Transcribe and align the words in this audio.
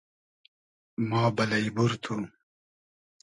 ما 1.09 1.23
بئلݷ 1.35 1.65
بور 1.75 1.91
تو 2.03 2.15